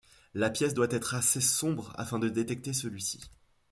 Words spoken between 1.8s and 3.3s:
afin de détecter celui-ci.